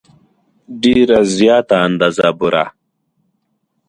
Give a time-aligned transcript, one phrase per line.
[0.81, 2.65] ډېره زیاته اندازه بوره.